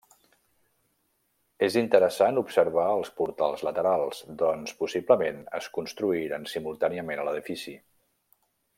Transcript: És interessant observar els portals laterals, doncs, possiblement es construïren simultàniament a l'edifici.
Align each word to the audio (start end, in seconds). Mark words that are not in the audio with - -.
És 1.67 1.75
interessant 1.81 2.39
observar 2.43 2.87
els 2.93 3.13
portals 3.19 3.63
laterals, 3.69 4.23
doncs, 4.43 4.75
possiblement 4.83 5.45
es 5.61 5.71
construïren 5.79 6.53
simultàniament 6.57 7.23
a 7.27 7.31
l'edifici. 7.31 7.77